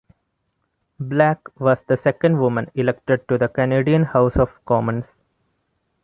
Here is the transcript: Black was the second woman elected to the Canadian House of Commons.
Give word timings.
Black 0.99 1.39
was 1.61 1.79
the 1.85 1.95
second 1.95 2.39
woman 2.39 2.71
elected 2.73 3.27
to 3.27 3.37
the 3.37 3.47
Canadian 3.47 4.03
House 4.03 4.35
of 4.35 4.49
Commons. 4.65 5.15